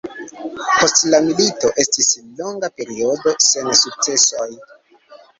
[0.75, 2.07] Post la milito, estis
[2.39, 4.49] longa periodo sen sukcesoj.